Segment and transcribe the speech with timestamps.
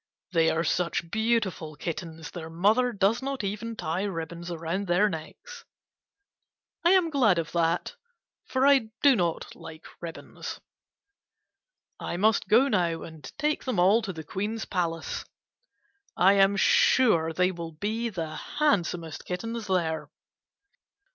[0.31, 5.63] They are such beautiful kittens their mother does not even tie ribbons around their necks.
[6.83, 7.93] I am glad of that,
[8.47, 10.59] for I do not like ribbons.
[11.99, 15.23] I must go now and take them all to the Queen's palace.
[16.17, 20.09] I am sure they will be the handsomest kittens there.